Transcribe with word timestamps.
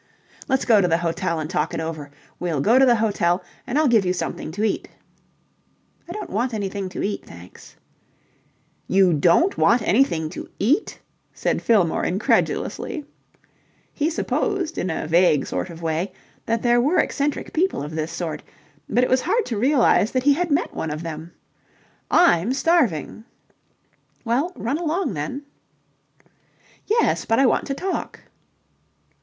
"Let's 0.47 0.65
go 0.65 0.81
to 0.81 0.87
the 0.87 0.97
hotel 0.97 1.39
and 1.39 1.47
talk 1.47 1.75
it 1.75 1.79
over. 1.79 2.09
We'll 2.39 2.59
go 2.59 2.79
to 2.79 2.87
the 2.87 2.95
hotel 2.95 3.43
and 3.67 3.77
I'll 3.77 3.87
give 3.87 4.03
you 4.03 4.13
something 4.13 4.51
to 4.53 4.63
eat." 4.63 4.87
"I 6.09 6.11
don't 6.11 6.31
want 6.31 6.55
anything 6.55 6.89
to 6.89 7.03
eat, 7.03 7.23
thanks." 7.23 7.75
"You 8.87 9.13
don't 9.13 9.59
want 9.59 9.83
anything 9.83 10.31
to 10.31 10.49
eat?" 10.57 10.99
said 11.35 11.61
Fillmore 11.61 12.03
incredulously. 12.03 13.05
He 13.93 14.09
supposed 14.09 14.79
in 14.79 14.89
a 14.89 15.05
vague 15.05 15.45
sort 15.45 15.69
of 15.69 15.83
way 15.83 16.13
that 16.47 16.63
there 16.63 16.81
were 16.81 16.97
eccentric 16.97 17.53
people 17.53 17.83
of 17.83 17.93
this 17.93 18.11
sort, 18.11 18.41
but 18.89 19.03
it 19.03 19.07
was 19.09 19.21
hard 19.21 19.45
to 19.45 19.55
realize 19.59 20.09
that 20.13 20.23
he 20.23 20.33
had 20.33 20.49
met 20.49 20.73
one 20.73 20.89
of 20.89 21.03
them. 21.03 21.31
"I'm 22.09 22.53
starving." 22.53 23.23
"Well, 24.25 24.51
run 24.55 24.79
along 24.79 25.13
then." 25.13 25.43
"Yes, 26.87 27.23
but 27.25 27.37
I 27.37 27.45
want 27.45 27.67
to 27.67 27.75
talk..." 27.75 28.19